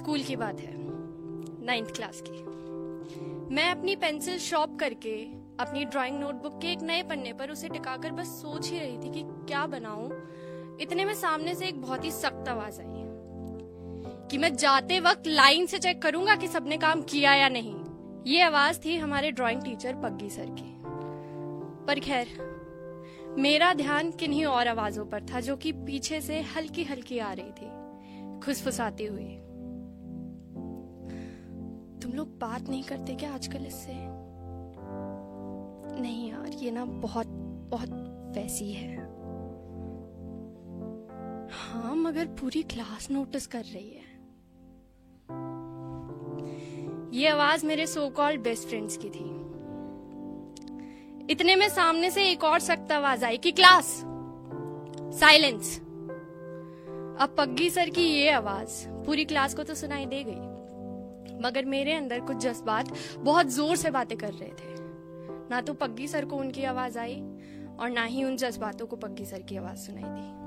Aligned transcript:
School 0.00 0.22
की 0.22 0.36
बात 0.36 0.60
है। 0.60 0.74
नाइन्थ 1.64 1.90
क्लास 1.90 2.22
की। 2.26 2.42
मैं 3.54 3.70
अपनी 3.70 3.96
पेंसिल 3.96 4.38
शॉप 4.38 4.78
करके, 4.80 5.24
अपनी 5.60 5.84
ड्राइंग 5.84 6.20
नोटबुक 6.20 6.60
के 6.62 6.68
एक 6.68 6.82
नए 6.82 7.02
पन्ने 7.02 7.32
पर 7.32 7.50
उसे 7.50 7.68
टिकाकर 7.68 8.10
बस 8.10 8.26
सोच 8.26 8.70
ही 8.70 8.78
रही 8.78 8.98
थी 8.98 9.10
कि 9.10 9.22
क्या 9.24 9.66
बनाऊँ। 9.66 10.28
इतने 10.80 11.04
में 11.04 11.14
सामने 11.14 11.54
से 11.54 11.66
एक 11.66 11.82
बहुत 11.82 12.04
ही 12.04 12.10
सख्त 12.10 12.48
आवाज़ 12.48 12.80
आई 12.80 12.86
कि 14.28 14.38
मैं 14.38 14.56
जाते 14.56 15.00
वक्त 15.00 15.22
लाइन 15.26 15.66
से 15.66 15.78
चेक 15.78 16.02
करूँगा 16.02 16.36
कि 16.36 16.48
सबने 16.48 16.76
काम 16.76 17.02
किया 17.02 17.34
या 17.34 17.48
नहीं। 17.48 17.76
ये 18.26 18.42
आवाज़ 18.42 18.80
थी 18.84 18.96
हमारे 18.96 19.30
ड्राइंग 19.30 19.62
टीचर 19.62 19.94
पग्गी 19.94 20.30
सर 20.30 20.46
की। 20.46 20.82
पर 21.86 22.00
खैर, 22.00 22.26
मेरा 23.38 23.74
ध्यान 23.74 24.10
किन्हीं 24.10 24.44
और 24.44 24.68
आवाजों 24.68 25.06
पर 25.06 25.22
था 25.22 25.40
जो 25.40 25.56
कि 25.56 25.72
पीछे 25.72 26.20
से 26.20 26.40
हल्की 26.40 26.84
हल्की 26.84 27.18
आ 27.18 27.32
रही 27.32 27.50
थी। 27.50 27.80
खुसफुसाती 28.40 29.04
हुई। 29.04 29.39
तुम 32.02 32.12
लोग 32.12 32.38
बात 32.38 32.68
नहीं 32.68 32.82
करते 32.82 33.14
क्या 33.14 33.32
आजकल 33.34 33.66
इससे? 33.66 33.92
नहीं 36.00 36.30
यार, 36.30 36.50
ये 36.54 36.70
ना 36.70 36.84
बहुत 36.84 37.26
बहुत 37.70 37.90
वैसी 38.36 38.72
है। 38.72 38.96
हाँ 41.52 41.94
मगर 41.96 42.26
पूरी 42.40 42.62
क्लास 42.62 43.10
नोटिस 43.10 43.46
कर 43.46 43.64
रही 43.64 43.90
है। 43.90 44.08
ये 47.14 47.28
आवाज़ 47.28 47.66
मेरे 47.66 47.86
सो 47.86 48.08
कॉल्ड 48.08 48.40
बेस्ट 48.40 48.68
फ्रेंड्स 48.68 48.96
की 48.96 49.10
थी। 49.10 49.28
इतने 51.32 51.56
में 51.56 51.68
सामने 51.68 52.10
से 52.10 52.30
एक 52.30 52.44
और 52.44 52.58
सख्त 52.60 52.92
आवाज़ 52.92 53.24
आई 53.24 53.36
कि 53.36 53.52
क्लास! 53.52 54.02
साइलेंस 55.20 55.78
अब 57.20 57.34
पग्गी 57.38 57.70
सर 57.70 57.90
की 57.90 58.02
ये 58.02 58.30
आवाज़ 58.30 58.88
पूरी 59.06 59.24
क्लास 59.24 59.54
को 59.54 59.62
तो 59.62 59.74
सुनाई 59.74 60.06
दे 60.06 60.22
गई। 60.24 60.49
मगर 61.40 61.64
मेरे 61.64 61.92
अंदर 61.92 62.20
कुछ 62.20 62.36
जज्बात 62.36 62.92
बहुत 63.18 63.46
ज़ोर 63.46 63.76
से 63.76 63.90
बातें 63.90 64.18
कर 64.18 64.32
रहे 64.32 64.50
थे। 64.50 64.78
ना 65.50 65.60
तो 65.60 65.74
पग्गी 65.74 66.08
सर 66.08 66.24
को 66.24 66.36
उनकी 66.36 66.64
आवाज़ 66.64 66.98
आई 66.98 67.20
और 67.80 67.90
ना 67.90 68.04
ही 68.04 68.24
उन 68.24 68.36
जज्बातों 68.36 68.86
को 68.86 68.96
पग्गी 68.96 69.24
सर 69.24 69.42
की 69.42 69.56
आवाज़ 69.56 69.78
सुनाई 69.78 70.04
दी। 70.06 70.38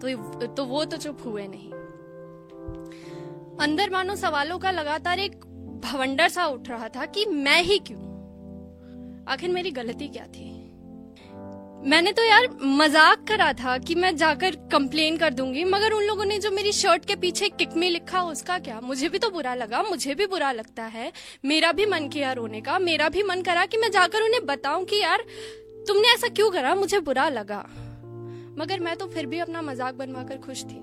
तो 0.00 0.46
तो 0.46 0.64
वो 0.64 0.84
तो 0.84 0.96
चुप 0.96 1.18
हुए 1.24 1.46
नहीं। 1.48 1.72
अंदर 3.58 3.90
मानो 3.90 4.14
सवालों 4.16 4.58
का 4.58 4.70
लगातार 4.70 5.18
एक 5.18 5.44
भवंडर 5.84 6.28
सा 6.28 6.46
उठ 6.46 6.68
रहा 6.68 6.88
था 6.88 7.06
कि 7.06 7.26
मैं 7.26 7.62
ही 7.62 7.78
क्यों? 7.78 8.00
आखिर 9.28 9.50
मेरी 9.50 9.70
गलती 9.70 10.08
क्या 10.08 10.26
थी? 10.26 10.48
मैंने 11.80 12.10
तो 12.12 12.24
यार 12.24 12.46
मज़ाक 12.62 13.24
करा 13.28 13.52
था 13.52 13.76
कि 13.78 13.94
मैं 13.94 14.16
जाकर 14.16 14.56
कंप्लेन 14.72 15.16
कर 15.16 15.34
दूँगी, 15.34 15.62
मगर 15.64 15.92
उन 15.92 16.02
लोगों 16.04 16.24
ने 16.24 16.38
जो 16.38 16.50
मेरी 16.50 16.72
शर्ट 16.72 17.04
के 17.04 17.14
पीछे 17.16 17.48
किकमी 17.48 17.88
लिखा, 17.88 18.22
उसका 18.22 18.58
क्या? 18.58 18.80
मुझे 18.80 19.08
भी 19.08 19.18
तो 19.18 19.30
बुरा 19.30 19.54
लगा, 19.54 19.82
मुझे 19.82 20.14
भी 20.14 20.26
बुरा 20.26 20.50
लगता 20.52 20.84
है। 20.84 21.12
मेरा 21.44 21.72
भी 21.72 21.86
मन 21.86 22.08
किया 22.08 22.32
रोने 22.32 22.60
का, 22.60 22.78
मेरा 22.78 23.08
भी 23.08 23.22
मन 23.22 23.42
करा 23.42 23.64
कि 23.66 23.76
मैं 23.76 23.90
जाकर 23.90 24.22
उन्हें 24.22 24.44
बताऊँ 24.46 24.84
कि 24.84 25.00
यार, 25.00 25.24
तुमने 25.88 26.12
ऐसा 26.14 26.28
क्यों 26.28 26.50
करा? 26.50 26.74
मुझे 26.74 27.00
बुरा 27.00 27.28
लगा। 27.28 27.64
मगर 28.58 28.80
मैं 28.80 28.96
तो 28.96 29.06
फिर 29.06 29.26
भी 29.26 29.38
अपना 29.38 29.62
मज़ाक 29.62 29.94
बनवाकर 29.94 30.38
खुश 30.38 30.64
थी। 30.64 30.80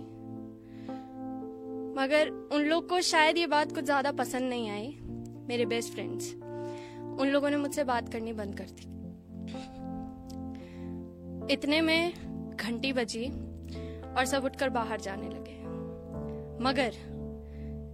मगर 1.98 2.30
उन 2.53 2.64
लोग 2.64 2.90
को 2.90 3.02
शायद 3.03 3.38
ये 3.38 3.48
बात 3.48 3.72
कुछ 3.72 3.84
ज़्यादा 3.84 4.12
पसंद 4.14 4.50
नहीं 4.50 4.70
आई, 4.70 4.88
मेरे 5.48 5.66
बेस्ट 5.66 5.94
फ्रेंड्स 5.94 6.34
उन 7.22 7.28
लोगों 7.28 7.50
ने 7.50 7.58
मुझसे 7.58 7.84
बात 7.84 8.12
करनी 8.14 8.34
बंद 8.34 8.58
कर 8.58 8.66
दी। 8.66 9.77
इतने 11.52 11.81
में 11.81 12.14
घंटी 12.59 12.94
बजी 12.94 13.26
और 14.17 14.26
सब 14.26 14.44
उठकर 14.45 14.70
बाहर 14.70 15.02
जाने 15.02 15.30
लगे। 15.30 15.58
मगर 16.64 17.17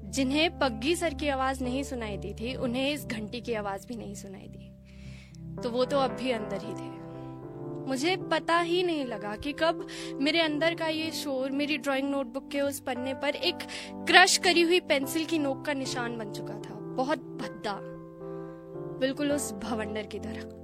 जिन्हें 0.10 0.60
पग्गी 0.60 0.96
सर 0.96 1.14
की 1.14 1.28
आवाज़ 1.28 1.64
नहीं 1.64 1.84
सुनाई 1.84 2.18
दी 2.18 2.34
थी, 2.34 2.56
उन्हें 2.56 2.92
इस 2.92 3.06
घंटी 3.06 3.42
की 3.42 3.54
आवाज़ 3.54 3.88
भी 3.88 3.96
नहीं 3.96 4.16
सुनाई 4.16 4.48
दी। 4.50 4.70
तो 5.64 5.70
वो 5.70 5.86
तो 5.86 6.00
अब 6.00 6.12
भी 6.12 6.32
अंदर 6.32 6.58
ही 6.62 6.74
थे। 6.74 7.04
मुझे 7.88 8.16
पता 8.16 8.60
ही 8.60 8.84
नहीं 8.84 9.06
लगा 9.06 9.36
कि 9.36 9.54
कब 9.54 9.88
मेरे 10.14 10.42
अंदर 10.42 10.76
का 10.76 10.88
ये 10.88 11.12
शोर 11.12 11.52
मेरी 11.52 11.78
ड्राइंग 11.78 12.12
नोटबुक 12.12 12.50
के 12.52 12.62
उस 12.62 12.80
पन्ने 12.80 13.14
पर 13.14 13.36
एक 13.36 13.58
क्रश 13.94 14.38
करी 14.38 14.62
हुई 14.62 14.80
पेंसिल 14.80 15.26
की 15.26 15.40
नोक 15.40 15.66
का 15.66 15.74
निशान 15.74 16.18
बन 16.18 16.32
चुका 16.32 16.54
था। 16.54 16.74
बहुत 16.76 17.20
भद्दा। 17.20 17.80
बिल्कुल 19.00 19.32
उस 19.32 19.54
भवंडर 19.54 20.04
की 20.04 20.20
तरह। 20.20 20.63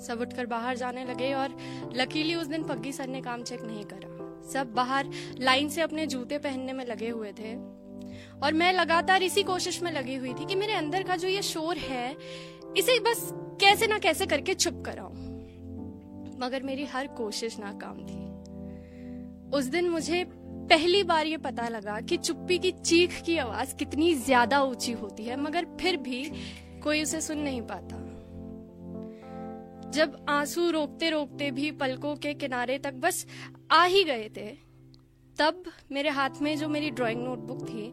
सब 0.00 0.20
उठकर 0.20 0.46
बाहर 0.46 0.76
जाने 0.76 1.04
लगे 1.04 1.32
और 1.34 1.56
लकीली 1.94 2.34
उस 2.34 2.46
दिन 2.46 2.62
पग्गी 2.64 2.92
सर 2.92 3.08
ने 3.08 3.20
काम 3.20 3.42
चेक 3.42 3.62
नहीं 3.62 3.84
करा। 3.84 4.08
सब 4.52 4.72
बाहर 4.74 5.10
लाइन 5.38 5.68
से 5.68 5.80
अपने 5.80 6.06
जूते 6.06 6.38
पहनने 6.38 6.72
में 6.72 6.84
लगे 6.86 7.08
हुए 7.08 7.32
थे। 7.32 7.54
और 8.42 8.52
मैं 8.52 8.72
लगातार 8.72 9.22
इसी 9.22 9.42
कोशिश 9.42 9.82
में 9.82 9.90
लगी 9.92 10.14
हुई 10.14 10.32
थी 10.34 10.46
कि 10.46 10.54
मेरे 10.54 10.72
अंदर 10.72 11.02
का 11.02 11.16
जो 11.16 11.28
ये 11.28 11.42
शोर 11.42 11.76
है, 11.76 12.16
इसे 12.76 12.98
बस 13.00 13.28
कैसे 13.60 13.86
ना 13.86 13.98
कैसे 13.98 14.26
करके 14.26 14.54
चुप 14.54 14.82
कराऊं। 14.86 15.28
मगर 16.40 16.62
मेरी 16.62 16.84
हर 16.84 17.06
कोशिश 17.06 17.58
नाकाम 17.58 17.98
थी। 18.06 18.18
उस 19.56 19.64
दिन 19.64 19.88
मुझे 19.88 20.24
पहली 20.70 21.02
बार 21.02 21.26
ये 21.26 21.36
पता 21.36 21.68
लगा 21.68 22.00
कि 22.00 22.16
चुप्पी 22.16 22.58
की 22.58 22.70
चीख 22.72 23.20
की 23.22 23.36
आवाज़ 23.38 23.74
कितनी 23.76 24.14
ज़्यादा 24.14 24.62
ऊँची 24.62 24.92
होती 24.92 25.24
है, 25.24 25.36
मगर 25.36 25.66
फिर 25.80 25.96
भी 25.96 26.24
कोई 26.82 27.02
उसे 27.02 27.20
सुन 27.20 27.38
नहीं 27.38 27.62
पाता। 27.62 27.96
जब 29.90 30.26
आँसू 30.28 30.70
रोकते 30.70 31.10
रोकते 31.10 31.50
भी 31.50 31.70
पलकों 31.70 32.16
के 32.16 32.34
किनारे 32.34 32.78
तक 32.78 32.94
बस 32.94 33.26
आ 33.70 33.84
ही 33.84 34.04
गए 34.04 34.30
थे, 34.36 34.70
तब 35.38 35.62
मेरे 35.92 36.08
हाथ 36.08 36.30
में 36.42 36.58
जो 36.58 36.68
मेरी 36.68 36.90
ड्राइंग 36.90 37.24
नोटबुक 37.24 37.62
थी, 37.62 37.90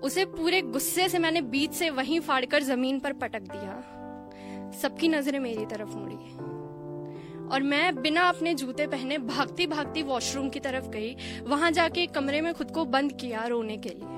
उसे 0.00 0.24
पूरे 0.24 0.62
गुस्से 0.62 1.08
से 1.08 1.18
मैंने 1.18 1.42
बीच 1.42 1.72
से 1.72 1.90
वहीं 1.90 2.20
फाड़कर 2.20 2.62
ज़मीन 2.62 3.00
पर 3.00 3.12
पटक 3.12 3.40
दिया। 3.40 3.98
सबकी 4.70 5.08
नज़रें 5.08 5.38
मेरी 5.38 5.66
तरफ़ 5.66 5.88
मुड़ी। 5.88 6.52
और 7.48 7.62
मैं 7.62 8.02
बिना 8.02 8.22
अपने 8.22 8.54
जूते 8.54 8.86
पहने 8.86 9.18
भागती 9.18 9.66
भागती 9.66 10.02
वॉशरूम 10.02 10.48
की 10.48 10.60
तरफ़ 10.60 10.88
गई, 10.88 11.16
वहाँ 11.42 11.70
जाके 11.70 12.06
कमरे 12.06 12.40
में 12.40 12.54
खुद 12.54 12.70
को 12.70 12.84
बंद 12.84 13.12
किया 13.12 13.46
रोने 13.46 13.76
के 13.76 13.88
लिए। 13.88 14.08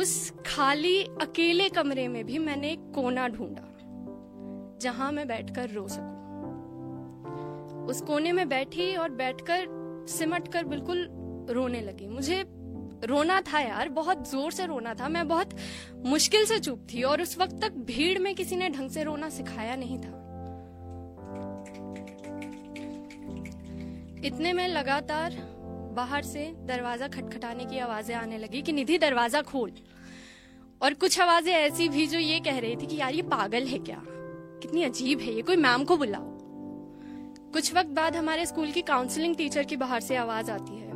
उस 0.00 0.32
खाली 0.46 1.02
अकेले 1.02 1.68
कमरे 1.68 2.08
में 2.08 2.24
भी 2.24 2.38
मैंने 2.38 2.76
कोना 2.76 3.28
ढूंढा। 3.28 3.71
जहाँ 4.82 5.10
मैं 5.12 5.26
बैठकर 5.28 5.70
रो 5.70 5.86
सकूँ। 5.88 6.20
उस 7.86 8.00
कोने 8.00 8.32
में 8.32 8.48
बैठी 8.48 8.94
और 8.96 9.10
बैठकर 9.12 9.66
सिमट 10.08 10.48
कर 10.52 10.64
बिल्कुल 10.66 11.06
रोने 11.50 11.80
लगी। 11.80 12.08
मुझे 12.08 12.44
रोना 13.04 13.40
था 13.42 13.60
यार, 13.60 13.88
बहुत 13.90 14.30
ज़ोर 14.30 14.52
से 14.52 14.66
रोना 14.66 14.94
था। 14.94 15.08
मैं 15.08 15.26
बहुत 15.28 15.54
मुश्किल 16.06 16.44
से 16.46 16.58
चुप 16.58 16.86
थी 16.92 17.02
और 17.02 17.22
उस 17.22 17.38
वक्त 17.38 17.60
तक 17.62 17.72
भीड़ 17.86 18.18
में 18.18 18.34
किसी 18.34 18.56
ने 18.56 18.68
ढंग 18.70 18.90
से 18.90 19.02
रोना 19.04 19.28
सिखाया 19.30 19.76
नहीं 19.76 19.98
था। 19.98 20.20
इतने 24.24 24.52
में 24.52 24.66
लगातार 24.68 25.36
बाहर 25.94 26.22
से 26.22 26.44
दरवाज़ा 26.66 27.08
खटखटाने 27.08 27.64
की 27.64 27.78
आवाज़ें 27.78 28.14
आने 28.16 28.38
लगी 28.38 28.62
कि 28.62 28.72
निधि 28.72 28.98
दरवाज़ा 28.98 29.42
खोल। 29.42 29.72
और 30.80 30.94
कुछ 30.94 31.20
आवाज़ें 31.20 31.52
ऐसी 31.52 31.88
भी 31.88 32.06
जो 32.06 32.18
ये 32.18 32.38
कह 32.40 32.58
रही 32.58 32.76
थी 32.76 32.86
कि 32.86 32.96
यार 32.96 33.14
ये 33.14 33.22
पागल 33.30 33.66
है 33.66 33.78
क्या? 33.80 34.02
कितनी 34.62 34.82
अजीब 34.82 35.20
है, 35.20 35.34
ये 35.34 35.42
कोई 35.42 35.56
मैम 35.58 35.84
को 35.84 35.96
बुलाओ। 35.96 36.30
कुछ 37.52 37.74
वक्त 37.74 37.88
बाद 37.90 38.16
हमारे 38.16 38.46
स्कूल 38.46 38.70
की 38.70 38.82
काउंसलिंग 38.82 39.34
टीचर 39.36 39.64
की 39.64 39.76
बाहर 39.76 40.00
से 40.00 40.16
आवाज़ 40.16 40.50
आती 40.50 40.76
है। 40.76 40.90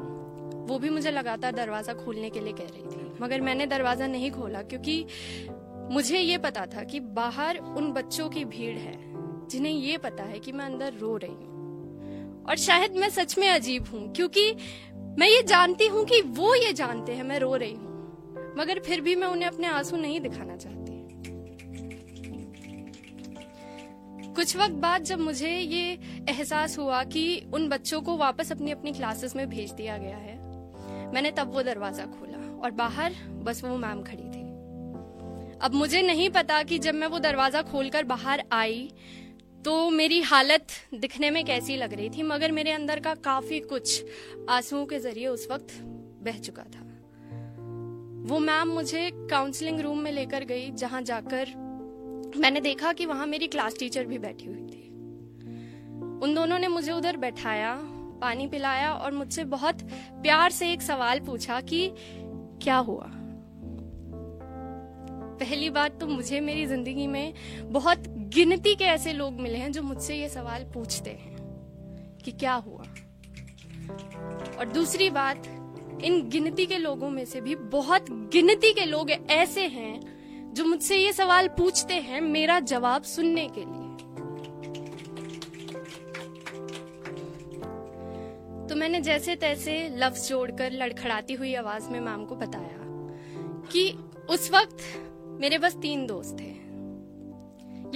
वो 0.67 0.79
भी 0.79 0.91
मुझे 0.91 1.11
लगातार 1.11 1.53
दरवाज़ा 1.55 1.95
खोलने 1.95 2.31
के 2.31 2.41
लिए 2.41 2.53
कह 2.53 2.65
रही 2.65 2.83
थी, 2.83 3.13
मगर 3.21 3.41
मैंने 3.41 3.67
दरवाज़ा 3.67 4.07
नहीं 4.07 4.31
खोला 4.31 4.63
क्योंकि 4.63 5.07
मुझे 5.91 6.19
ये 6.19 6.39
पता 6.39 6.65
था 6.67 6.83
कि 6.85 7.01
बाहर 7.19 7.59
उन 7.59 7.93
बच्चों 7.93 8.29
की 8.29 8.45
भीड़ 8.47 8.77
है, 8.79 8.97
जिन्हें 9.51 9.73
ये 9.73 9.99
पता 9.99 10.23
है 10.23 10.39
कि 10.39 10.53
मैं 10.53 10.65
अंदर 10.65 10.95
रो 11.01 11.17
रही 11.17 11.35
हूँ। 11.35 12.45
और 12.49 12.57
शायद 12.57 12.97
मैं 12.97 13.09
सच 13.11 13.39
में 13.39 13.49
अजीब 13.49 13.87
हूँ, 13.87 14.13
क्योंकि 14.13 14.53
मैं 15.19 15.29
ये 15.29 15.43
जानती 15.43 15.87
हूँ 15.87 16.05
कि 16.05 16.21
वो 16.21 16.55
ये 16.55 16.73
जानते 16.73 17.13
हैं, 17.13 17.25
मैं 17.25 17.39
रो 17.39 17.55
रही 17.57 17.73
हूँ। 17.73 18.55
मगर 18.59 18.79
फिर 18.79 19.01
भी 19.01 19.17
मैं 19.17 19.29
उन्हें 19.29 19.49
अपने 19.49 19.67
आँसू 19.67 19.97
नहीं 19.97 20.21
दिखाना 20.21 20.57
चाहती। 20.57 20.86
कुछ 24.37 24.57
वक्त 24.57 24.75
बाद 24.77 25.05
जब 25.05 25.21
मुझे 25.21 25.51
ये 25.51 25.99
एहसास 26.29 26.79
हुआ 26.79 27.03
कि 27.07 27.25
उन 27.55 27.69
बच्चों 27.69 28.01
को 28.03 28.17
वापस 28.17 28.53
अपनी 28.53 28.71
अपनी 28.71 28.93
क्लासेस 28.93 29.37
में 29.37 29.49
भेज 29.51 29.71
दिया 29.73 29.97
गया 29.99 30.17
है, 30.17 30.35
मैंने 31.13 31.31
तब 31.31 31.53
वो 31.53 31.63
दरवाज़ा 31.63 32.05
खोला 32.09 32.39
और 32.59 32.71
बाहर 32.73 33.15
बस 33.45 33.65
वो 33.65 33.77
मैम 33.79 34.03
खड़ी 34.03 34.23
थी। 34.25 34.45
अब 35.59 35.75
मुझे 35.75 36.03
नहीं 36.03 36.29
पता 36.31 36.63
कि 36.63 36.79
जब 36.79 36.95
मैं 36.95 37.07
वो 37.07 37.19
दरवाज़ा 37.21 37.63
खोलकर 37.65 38.05
बाहर 38.07 38.43
आई 38.53 38.89
तो 39.65 39.91
मेरी 39.91 40.21
हालत 40.23 40.67
दिखने 40.95 41.31
में 41.31 41.45
कैसी 41.45 41.77
लग 41.77 41.95
रही 41.95 42.09
थी, 42.11 42.23
मगर 42.25 42.53
मेरे 42.53 42.73
अंदर 42.73 43.01
का 43.01 43.15
काफ़ी 43.25 43.61
कुछ 43.63 44.03
आंसुओं 44.51 44.87
के 44.87 44.99
ज़रिए 45.01 45.27
उस 45.29 45.49
वक्त 45.51 45.79
बह 46.25 46.39
चुका 46.41 46.63
था। 46.65 46.83
वो 48.29 48.39
मैम 48.41 48.69
मुझे 48.69 49.11
काउंसलिंग 49.31 49.81
रूम 49.81 49.99
में 49.99 50.13
लेकर 50.13 50.45
गई, 50.45 50.71
जहाँ 50.73 51.03
जाकर 51.03 51.63
मैंने 52.37 52.61
देखा 52.61 52.93
कि 52.93 53.07
वहाँ 53.07 53.27
मेरी 53.27 53.47
क्लास 53.47 53.79
टीचर 53.79 54.07
भी 54.07 54.19
बैठी 54.19 54.47
हुई 54.47 54.57
थी। 54.57 54.89
उन 56.23 56.35
दोनों 56.35 56.59
ने 56.59 56.69
मुझे 56.69 56.93
उधर 56.93 57.17
बैठाया, 57.17 57.79
पानी 58.21 58.47
पिलाया 58.47 58.93
और 58.93 59.13
मुझसे 59.13 59.45
बहुत 59.45 59.83
प्यार 59.93 60.51
से 60.51 60.73
एक 60.73 60.83
सवाल 60.83 61.21
पूछा 61.21 61.61
कि, 61.61 61.93
क्या 62.63 62.77
हुआ? 62.77 63.11
पहली 65.41 65.71
बात 65.71 66.01
तो 66.01 66.07
मुझे 66.07 66.41
मेरी 66.41 66.67
ज़िंदगी 66.67 67.07
में 67.07 67.35
बहुत 67.63 67.99
गिनती 68.09 68.75
के 68.75 68.85
ऐसे 68.85 69.13
लोग 69.13 69.33
मिले 69.33 69.59
हैं 69.59 69.73
जो 69.73 69.83
मुझसे 69.83 70.17
ये 70.17 70.29
सवाल 70.29 70.65
पूछते 70.65 71.11
हैं 71.11 71.37
कि 72.25 72.33
क्या 72.33 72.55
हुआ। 72.55 72.85
और 74.59 74.71
दूसरी 74.75 75.11
बात, 75.11 75.43
इन 76.05 76.29
गिनती 76.29 76.67
के 76.67 76.79
लोगों 76.79 77.11
में 77.11 77.25
से 77.25 77.41
भी 77.41 77.55
बहुत 77.55 78.07
गिनती 78.11 78.73
के 78.73 78.85
लोग 78.85 79.11
ऐसे 79.11 79.67
हैं 79.67 80.16
जो 80.57 80.65
मुझसे 80.65 80.97
ये 80.97 81.13
सवाल 81.13 81.49
पूछते 81.49 81.95
हैं 81.95 82.21
मेरा 82.21 82.59
जवाब 82.61 83.03
सुनने 83.03 83.47
के 83.49 83.61
लिए। 83.61 83.97
तो 88.69 88.75
मैंने 88.75 89.01
जैसे 89.01 89.35
तैसे 89.37 89.77
लफ्ज 89.97 90.29
जोड़कर 90.29 90.73
लड़खड़ाती 90.73 91.35
हुई 91.35 91.55
आवाज़ 91.55 91.91
में 91.91 92.01
मैम 92.01 92.25
को 92.25 92.37
बताया 92.37 92.79
कि 93.73 93.91
उस 94.31 94.51
वक्त 94.51 94.79
मेरे 95.41 95.59
बस 95.59 95.77
तीन 95.77 96.07
दोस्त 96.07 96.37
थे। 96.41 96.55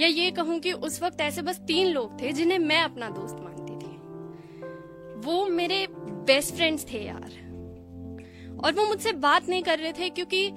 या 0.03 0.07
ये 0.07 0.31
कहूँ 0.31 0.59
कि 0.59 0.71
उस 0.71 1.01
वक्त 1.03 1.21
ऐसे 1.21 1.41
बस 1.41 1.59
तीन 1.59 1.87
लोग 1.87 2.21
थे 2.21 2.31
जिन्हें 2.31 2.59
मैं 2.59 2.81
अपना 2.81 3.09
दोस्त 3.09 3.35
मानती 3.35 3.75
थी। 3.75 3.97
वो 5.25 5.45
मेरे 5.45 5.87
बेस्ट 6.25 6.55
फ्रेंड्स 6.55 6.85
थे 6.93 7.05
यार। 7.05 7.50
और 8.63 8.73
वो 8.73 8.85
मुझसे 8.85 9.11
बात 9.19 9.49
नहीं 9.49 9.63
कर 9.63 9.79
रहे 9.79 9.91
थे 9.93 10.09
क्योंकि 10.09 10.49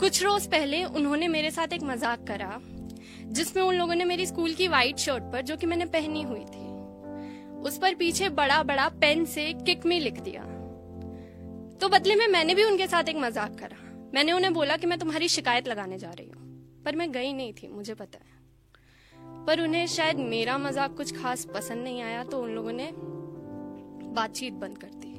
कुछ 0.00 0.22
रोज 0.22 0.46
पहले 0.46 0.82
उन्होंने 0.84 1.28
मेरे 1.28 1.50
साथ 1.50 1.72
एक 1.72 1.82
मज़ाक 1.82 2.26
करा, 2.26 2.60
जिसमें 3.28 3.62
उन 3.62 3.74
लोगों 3.74 3.94
ने 3.94 4.04
मेरी 4.04 4.26
स्कूल 4.26 4.52
की 4.54 4.68
व्हाइट 4.68 4.98
शर्ट 4.98 5.24
पर, 5.32 5.42
जो 5.42 5.56
कि 5.56 5.66
मैंने 5.66 5.84
पहनी 5.86 6.22
हुई 6.22 6.44
थी, 6.44 6.66
उस 7.60 7.78
पर 7.78 7.94
पीछे 7.94 8.28
बड़ा 8.30 8.62
बड़ा 8.62 8.88
पेन 9.00 9.24
से 9.26 9.52
किक 9.66 9.86
मी 9.86 9.98
लिख 10.00 10.20
दिया। 10.20 10.42
तो 11.80 11.88
बदले 11.88 12.14
में 12.14 12.26
मैंने 12.28 12.54
भी 12.54 12.64
उनके 12.64 12.86
साथ 12.86 13.08
एक 13.08 13.16
मज़ाक 13.16 13.58
करा। 13.58 13.76
मैंने 14.14 14.32
उन्हें 14.32 14.52
बोला 14.54 14.76
कि 14.76 14.86
मैं 14.86 14.98
तुम्हारी 14.98 15.28
शिकायत 15.28 15.68
लगाने 15.68 15.98
जा 15.98 16.10
रही 16.10 16.28
हूँ, 16.28 16.82
पर 16.84 16.96
मैं 16.96 17.10
गई 17.12 17.32
नहीं 17.32 17.52
थी, 17.52 17.68
मुझे 17.68 17.94
पता 17.94 18.18
है। 18.18 18.36
पर 19.46 19.60
उन्हें 19.60 19.86
शायद 19.86 20.16
मेरा 20.18 20.56
मज़ाक 20.58 20.96
कुछ 20.96 21.16
खास 21.16 21.44
पसंद 21.54 21.84
नहीं 21.84 22.02
आया 22.02 22.22
तो 22.24 22.42
उन 22.42 22.50
लोगों 22.50 22.72
ने 22.72 22.90
बातचीत 24.14 24.52
बंद 24.54 24.78
कर 24.78 24.90
दी। 24.94 25.14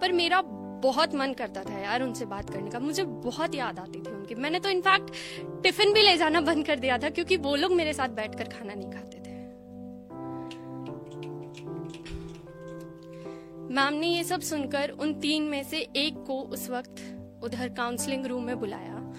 पर 0.00 0.12
मेरा 0.12 0.40
बहुत 0.82 1.14
मन 1.14 1.32
करता 1.32 1.62
था 1.62 1.78
यार 1.78 2.02
उनसे 2.02 2.24
बात 2.24 2.50
करने 2.50 2.70
का। 2.70 2.78
मुझे 2.78 3.04
बहुत 3.04 3.54
याद 3.54 3.78
आती 3.78 3.98
थी 4.00 4.10
उनकी। 4.10 4.34
मैंने 4.34 4.60
तो 4.60 4.68
इनफैक्ट 4.68 5.10
टिफ़िन 5.62 5.92
भी 5.92 6.02
ले 6.02 6.16
जाना 6.16 6.40
बंद 6.40 6.66
कर 6.66 6.78
दिया 6.78 6.98
था 6.98 7.10
क्योंकि 7.10 7.36
वो 7.36 7.56
लोग 7.56 7.72
मेरे 7.72 7.92
साथ 7.92 8.08
बैठकर 8.08 8.44
खाना 8.44 8.74
नहीं 8.74 8.90
खाते 8.90 9.16
थे। 9.16 9.32
मैम 13.74 13.94
ने 13.94 14.06
ये 14.06 14.24
सब 14.24 14.40
सुनकर 14.40 14.90
उन 14.90 15.14
तीन 15.14 15.42
में 15.42 15.62
से 15.64 15.78
एक 15.78 16.24
को 16.26 16.40
उस 16.40 16.70
वक्त 16.70 17.18
उधर 17.42 17.68
काउंसलिंग 17.68 18.26
रूम 18.26 18.44
में 18.44 18.58
बुलाया 18.60 19.14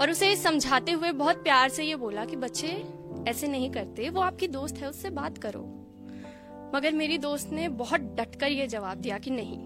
और 0.00 0.10
उसे 0.10 0.36
समझाते 0.36 0.92
हुए 0.92 1.12
बहुत 1.12 1.36
प्यार 1.36 1.68
से 1.68 1.84
ये 1.84 1.96
बोला 1.96 2.24
कि, 2.24 2.36
बच्चे, 2.36 2.84
ऐसे 3.28 3.48
नहीं 3.48 3.70
करते। 3.70 4.08
वो 4.08 4.20
आपकी 4.20 4.48
दोस्त 4.48 4.76
है, 4.76 4.88
उससे 4.88 5.10
बात 5.10 5.38
करो। 5.38 5.60
मगर 6.74 6.92
मेरी 6.92 7.18
दोस्त 7.18 7.50
ने 7.50 7.68
बहुत 7.68 8.00
डटकर 8.00 8.48
ये 8.48 8.66
जवाब 8.66 8.98
दिया 8.98 9.18
कि, 9.18 9.30
नहीं 9.30 9.58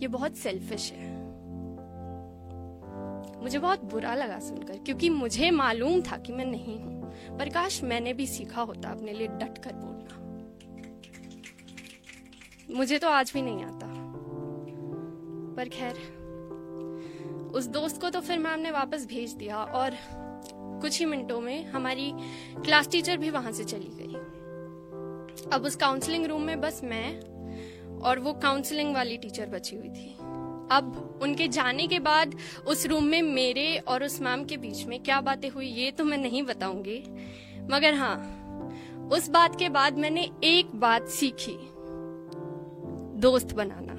ये 0.00 0.08
बहुत 0.08 0.36
सेल्फिश 0.36 0.92
है। 0.92 1.16
मुझे 3.42 3.58
बहुत 3.58 3.84
बुरा 3.84 4.14
लगा 4.14 4.38
सुनकर, 4.38 4.78
क्योंकि 4.78 5.08
मुझे 5.10 5.50
मालूम 5.50 6.00
था 6.00 6.16
कि 6.16 6.32
मैं 6.32 6.44
नहीं 6.44 6.80
हूँ। 6.80 7.12
पर 7.38 7.48
काश 7.48 7.82
मैंने 7.82 8.12
भी 8.12 8.26
सीखा 8.26 8.62
होता 8.62 8.88
अपने 8.88 9.12
लिए 9.12 9.26
डट 9.26 9.58
कर 9.58 9.72
बोलना। 9.72 9.94
मुझे 12.76 12.98
तो 12.98 13.08
आज 13.08 13.32
भी 13.34 13.42
नहीं 13.42 13.64
आता। 13.64 13.86
पर 15.56 15.68
खैर, 15.68 15.94
उस 17.54 17.66
दोस्त 17.66 18.00
को 18.00 18.10
तो 18.10 18.20
फिर 18.20 18.38
मैम 18.38 18.60
ने 18.60 18.70
वापस 18.70 19.06
भेज 19.06 19.32
दिया 19.32 19.56
और 19.56 19.90
कुछ 20.54 20.98
ही 20.98 21.06
मिनटों 21.06 21.40
में 21.40 21.66
हमारी 21.66 22.12
क्लास 22.64 22.88
टीचर 22.88 23.16
भी 23.16 23.30
वहाँ 23.30 23.52
से 23.52 23.64
चली 23.64 23.90
गई। 23.92 24.14
अब 25.52 25.62
उस 25.64 25.76
काउंसलिंग 25.76 26.26
रूम 26.26 26.42
में 26.42 26.60
बस 26.60 26.80
मैं 26.84 27.20
और 28.02 28.18
वो 28.18 28.32
काउंसलिंग 28.32 28.94
वाली 28.94 29.16
टीचर 29.16 29.46
बची 29.46 29.76
हुई 29.76 29.88
थी। 29.88 30.14
अब 30.70 31.18
उनके 31.22 31.48
जाने 31.48 31.86
के 31.86 31.98
बाद 32.00 32.34
उस 32.66 32.86
रूम 32.86 33.04
में 33.04 33.20
मेरे 33.22 33.76
और 33.78 34.04
उस 34.04 34.20
मैम 34.20 34.44
के 34.44 34.56
बीच 34.56 34.84
में 34.86 34.98
क्या 35.02 35.20
बातें 35.20 35.48
हुई, 35.50 35.66
ये 35.66 35.90
तो 35.90 36.04
मैं 36.04 36.18
नहीं 36.18 36.42
बताऊँगी। 36.42 36.98
मगर 37.72 37.94
हाँ 37.94 38.16
उस 39.12 39.28
बात 39.28 39.58
के 39.58 39.68
बाद 39.68 39.98
मैंने 39.98 40.28
एक 40.44 40.74
बात 40.74 41.08
सीखी, 41.10 41.56
दोस्त 43.20 43.54
बनाना। 43.54 43.94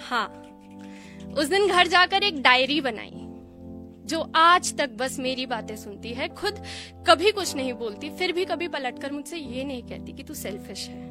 हाँ 0.00 0.28
उस 1.38 1.46
दिन 1.46 1.66
घर 1.68 1.86
जाकर 1.86 2.22
एक 2.22 2.42
डायरी 2.42 2.80
बनाई, 2.80 3.24
जो 4.04 4.20
आज 4.36 4.76
तक 4.78 4.90
बस 4.90 5.18
मेरी 5.18 5.46
बातें 5.46 5.76
सुनती 5.76 6.12
है, 6.14 6.28
खुद 6.34 6.62
कभी 7.08 7.32
कुछ 7.32 7.54
नहीं 7.56 7.72
बोलती, 7.74 8.10
फिर 8.10 8.32
भी 8.32 8.44
कभी 8.44 8.68
पलटकर 8.68 9.12
मुझसे 9.12 9.38
ये 9.38 9.64
नहीं 9.64 9.82
कहती 9.82 10.12
कि 10.12 10.22
तू 10.22 10.34
सेल्फिश 10.34 10.88
है। 10.88 11.07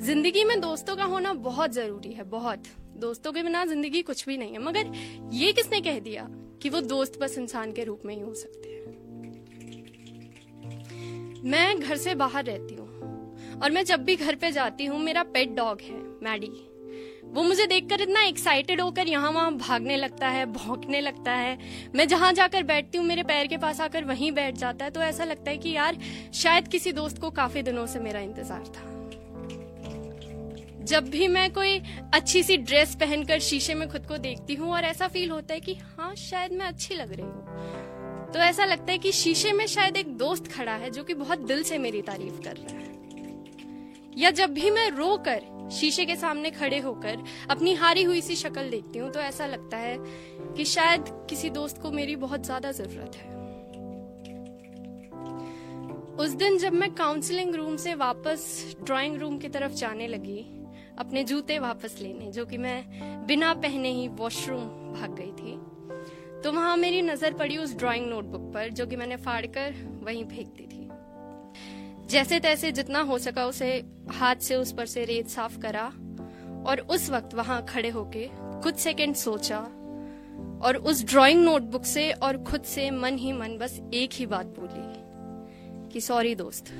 ज़िंदगी 0.00 0.42
में 0.44 0.60
दोस्तों 0.60 0.94
का 0.96 1.04
होना 1.04 1.32
बहुत 1.34 1.72
ज़रूरी 1.72 2.12
है, 2.12 2.24
बहुत। 2.24 2.62
दोस्तों 2.96 3.32
के 3.32 3.42
बिना 3.42 3.64
ज़िंदगी 3.64 4.00
कुछ 4.02 4.24
भी 4.26 4.36
नहीं 4.38 4.52
है, 4.52 4.58
मगर 4.58 4.92
ये 5.32 5.52
किसने 5.52 5.80
कह 5.80 5.98
दिया 6.00 6.26
कि 6.62 6.68
वो 6.68 6.80
दोस्त 6.82 7.18
बस 7.20 7.36
इंसान 7.38 7.72
के 7.72 7.84
रूप 7.84 8.02
में 8.04 8.14
ही 8.14 8.20
हो 8.20 8.32
सकते 8.34 8.68
हैं? 8.68 8.80
मैं 11.44 11.80
घर 11.80 11.96
से 11.96 12.14
बाहर 12.14 12.44
रहती 12.44 12.74
हूँ, 12.74 12.88
और 13.62 13.70
मैं 13.70 13.84
जब 13.84 14.04
भी 14.04 14.16
घर 14.16 14.34
पे 14.34 14.50
जाती 14.52 14.84
हूँ, 14.84 14.98
मेरा 15.00 15.22
पेट 15.34 15.54
डॉग 15.56 15.80
है 15.80 16.00
मैडी 16.22 16.52
वो 17.26 17.42
मुझे 17.42 17.66
देखकर 17.66 18.00
इतना 18.00 18.22
एक्साइटेड 18.22 18.80
होकर 18.80 19.08
यहाँ 19.08 19.30
वहाँ 19.32 19.56
भागने 19.56 19.96
लगता 19.96 20.28
है, 20.28 20.46
भौंकने 20.46 21.00
लगता 21.00 21.32
है। 21.32 21.58
मैं 21.94 22.06
जहाँ 22.08 22.32
जाकर 22.32 22.62
बैठती 22.64 22.98
हूँ, 22.98 23.06
मेरे 23.06 23.22
पैर 23.22 23.46
के 23.46 23.56
पास 23.56 23.80
आकर 23.80 24.04
वहीं 24.04 24.32
बैठ 24.32 24.54
जाता 24.56 24.84
है 24.84 24.90
तो 24.90 25.00
ऐसा 25.02 25.24
लगता 25.24 25.50
है 25.50 25.58
कि 25.58 25.70
यार, 25.70 25.98
शायद 26.34 26.68
किसी 26.68 26.92
दोस्त 26.92 27.20
को 27.20 27.30
काफ़ी 27.32 27.62
दिनों 27.62 27.86
से 27.86 27.98
मेरा 28.00 28.20
इंतज़ार 28.20 28.64
था। 28.68 28.89
जब 30.80 31.08
भी 31.10 31.26
मैं 31.28 31.52
कोई 31.52 31.78
अच्छी 32.14 32.42
सी 32.42 32.56
ड्रेस 32.56 32.94
पहनकर 32.94 33.38
शीशे 33.38 33.74
में 33.74 33.88
खुद 33.88 34.06
को 34.06 34.16
देखती 34.18 34.54
हूँ 34.54 34.72
और 34.72 34.84
ऐसा 34.84 35.08
फील 35.08 35.30
होता 35.30 35.54
है 35.54 35.60
कि 35.60 35.74
हाँ 35.74 36.14
शायद 36.14 36.52
मैं 36.52 36.66
अच्छी 36.66 36.94
लग 36.94 37.12
रही 37.12 37.26
हूँ। 37.26 38.30
तो 38.32 38.38
ऐसा 38.38 38.64
लगता 38.64 38.92
है 38.92 38.98
कि 38.98 39.12
शीशे 39.12 39.52
में 39.52 39.66
शायद 39.66 39.96
एक 39.96 40.16
दोस्त 40.16 40.46
खड़ा 40.52 40.72
है 40.72 40.90
जो 40.90 41.04
कि 41.04 41.14
बहुत 41.14 41.38
दिल 41.38 41.62
से 41.62 41.78
मेरी 41.78 42.02
तारीफ़ 42.02 42.40
कर 42.40 42.56
रहा 42.56 42.78
है। 42.78 42.88
या 44.18 44.30
जब 44.30 44.52
भी 44.54 44.70
मैं 44.70 44.90
रो 44.90 45.16
कर 45.18 45.68
शीशे 45.70 46.04
के 46.04 46.16
सामने 46.16 46.50
खड़े 46.50 46.78
होकर 46.78 47.24
अपनी 47.50 47.74
हारी 47.74 48.02
हुई 48.02 48.20
सी 48.20 48.36
शक्ल 48.36 48.68
देखती 48.70 48.98
हूँ 48.98 49.10
तो 49.10 49.20
ऐसा 49.20 49.46
लगता 49.46 49.76
है 49.76 49.96
कि 50.56 50.64
शायद 50.64 51.04
किसी 51.30 51.50
दोस्त 51.50 51.82
को 51.82 51.90
मेरी 51.90 52.16
बहुत 52.16 52.44
ज़्यादा 52.44 52.72
ज़रूरत 52.72 53.16
है। 53.16 53.28
उस 56.16 56.30
दिन 56.30 56.58
जब 56.58 56.72
मैं 56.72 56.94
काउंसलिंग 56.94 57.54
रूम 57.54 57.76
से 57.76 57.94
वापस 57.94 58.74
ड्राइंग 58.84 59.16
रूम 59.16 59.38
की 59.38 59.48
तरफ़ 59.48 59.72
जाने 59.72 60.06
लगी 60.06 60.44
अपने 61.00 61.24
जूते 61.24 61.58
वापस 61.58 61.96
लेने, 62.00 62.30
जो 62.30 62.44
कि 62.46 62.58
मैं 62.58 63.26
बिना 63.26 63.52
पहने 63.54 63.92
ही 63.92 64.08
वॉशरूम 64.08 64.64
भाग 64.94 65.14
गई 65.18 65.32
थी। 65.32 65.58
तो 66.42 66.52
वहाँ 66.52 66.76
मेरी 66.76 67.02
नज़र 67.02 67.34
पड़ी 67.34 67.56
उस 67.56 67.76
ड्राइंग 67.76 68.06
नोटबुक 68.06 68.50
पर, 68.54 68.68
जो 68.68 68.86
कि 68.86 68.96
मैंने 68.96 69.16
फाड़कर 69.16 69.74
वहीं 70.02 70.24
फेंक 70.24 70.48
दी 70.48 70.66
थी। 70.66 70.88
जैसे 72.08 72.38
तैसे 72.40 72.70
जितना 72.72 73.00
हो 73.00 73.18
सका 73.18 73.46
उसे 73.46 73.70
हाथ 74.12 74.36
से 74.36 74.56
उस 74.56 74.72
पर 74.72 74.86
से 74.86 75.04
रेत 75.04 75.28
साफ़ 75.28 75.58
करा 75.58 75.84
और 76.66 76.80
उस 76.90 77.10
वक्त 77.10 77.34
वहाँ 77.34 77.64
खड़े 77.68 77.88
होके 77.88 78.28
कुछ 78.34 78.76
सेकंड 78.76 79.14
सोचा 79.14 79.58
और 80.62 80.76
उस 80.76 81.04
ड्राइंग 81.04 81.44
नोटबुक 81.44 81.84
से 81.84 82.10
और 82.12 82.42
खुद 82.44 82.62
से 82.62 82.90
मन 82.90 83.18
ही 83.18 83.32
मन 83.32 83.56
बस 83.58 83.80
एक 83.94 84.10
ही 84.12 84.26
बात 84.26 84.46
बोली 84.58 85.88
कि 85.92 86.00
सॉरी 86.00 86.34
दोस्त। 86.34 86.70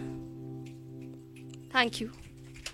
थैंक 1.74 2.00
यू 2.02 2.08